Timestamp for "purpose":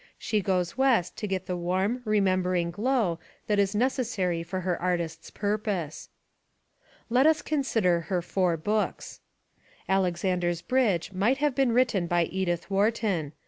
5.29-6.09